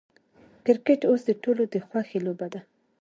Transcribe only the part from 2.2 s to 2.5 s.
لوبه